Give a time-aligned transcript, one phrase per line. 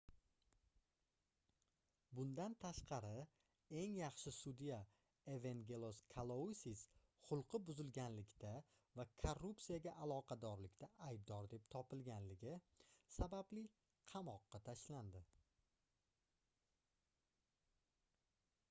[2.19, 3.17] bundan tashqari
[3.81, 4.79] eng yaxshi sudya
[5.33, 6.81] evengelos kalousis
[7.27, 8.55] xulqi buzilganlikda
[9.01, 12.57] va korrupsiyaga aloqadorlikda aybdor deb topilganligi
[13.19, 13.67] sababli
[14.13, 15.25] qamoqqa tashlanadi